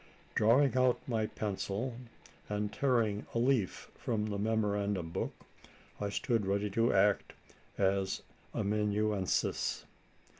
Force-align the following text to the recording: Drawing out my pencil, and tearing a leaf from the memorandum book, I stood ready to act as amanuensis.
Drawing 0.33 0.75
out 0.75 0.99
my 1.07 1.27
pencil, 1.27 1.95
and 2.49 2.73
tearing 2.73 3.27
a 3.35 3.37
leaf 3.37 3.91
from 3.99 4.25
the 4.31 4.39
memorandum 4.39 5.11
book, 5.11 5.31
I 5.99 6.09
stood 6.09 6.47
ready 6.47 6.71
to 6.71 6.91
act 6.91 7.33
as 7.77 8.23
amanuensis. 8.51 9.85